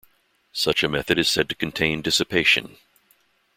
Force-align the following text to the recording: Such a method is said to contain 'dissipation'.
Such 0.51 0.81
a 0.81 0.89
method 0.89 1.19
is 1.19 1.29
said 1.29 1.47
to 1.49 1.55
contain 1.55 2.01
'dissipation'. 2.01 2.75